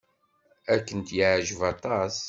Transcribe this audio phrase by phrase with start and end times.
[0.73, 2.15] Ad kent-yeɛjeb aṭas.